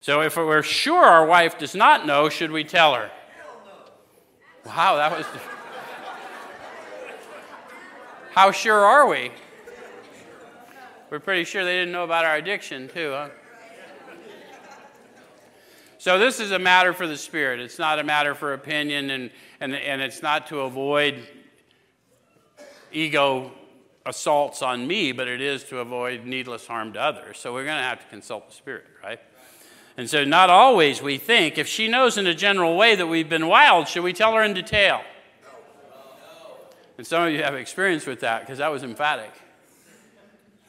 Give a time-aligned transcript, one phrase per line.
[0.00, 3.10] So if we're sure our wife does not know, should we tell her?
[4.64, 5.26] Wow, that was.
[8.32, 9.30] How sure are we?
[11.10, 13.28] We're pretty sure they didn't know about our addiction, too, huh?
[15.98, 17.60] So, this is a matter for the Spirit.
[17.60, 19.30] It's not a matter for opinion, and,
[19.60, 21.16] and, and it's not to avoid
[22.90, 23.50] ego
[24.06, 27.38] assaults on me, but it is to avoid needless harm to others.
[27.38, 29.20] So, we're going to have to consult the Spirit, right?
[30.00, 33.28] And so, not always we think, if she knows in a general way that we've
[33.28, 35.02] been wild, should we tell her in detail?
[36.96, 39.30] And some of you have experience with that because that was emphatic.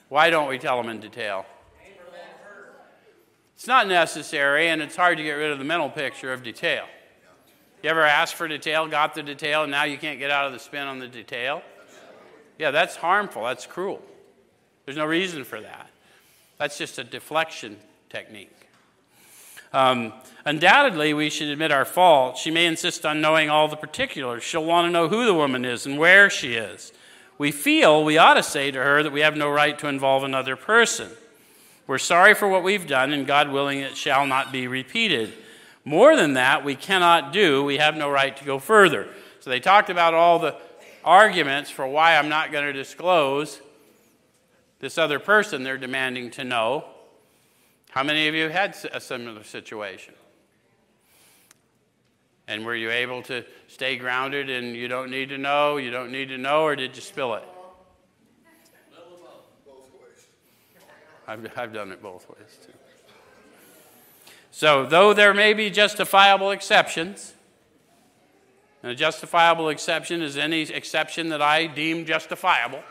[0.10, 1.46] Why don't we tell them in detail?
[3.56, 6.84] It's not necessary, and it's hard to get rid of the mental picture of detail.
[7.82, 10.52] You ever asked for detail, got the detail, and now you can't get out of
[10.52, 11.62] the spin on the detail?
[12.60, 13.46] Yeah, that's harmful.
[13.46, 14.02] That's cruel.
[14.84, 15.90] There's no reason for that.
[16.58, 17.78] That's just a deflection
[18.10, 18.52] technique.
[19.74, 20.14] Um,
[20.46, 22.38] undoubtedly, we should admit our fault.
[22.38, 24.44] She may insist on knowing all the particulars.
[24.44, 26.92] She'll want to know who the woman is and where she is.
[27.38, 30.24] We feel we ought to say to her that we have no right to involve
[30.24, 31.10] another person.
[31.88, 35.34] We're sorry for what we've done, and God willing, it shall not be repeated.
[35.84, 37.64] More than that, we cannot do.
[37.64, 39.08] We have no right to go further.
[39.40, 40.56] So they talked about all the
[41.04, 43.60] arguments for why I'm not going to disclose
[44.80, 46.86] this other person they're demanding to know.
[47.92, 50.14] How many of you had a similar situation?
[52.48, 56.10] And were you able to stay grounded and you don't need to know, you don't
[56.10, 57.44] need to know, or did you spill it?
[61.28, 62.72] I've, I've done it both ways too.
[64.52, 67.34] So, though there may be justifiable exceptions,
[68.84, 72.84] and a justifiable exception is any exception that I deem justifiable.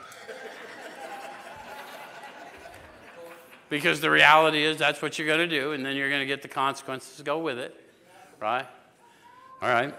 [3.70, 6.26] Because the reality is that's what you're going to do, and then you're going to
[6.26, 7.74] get the consequences to go with it,
[8.38, 8.66] right?
[9.62, 9.94] All right.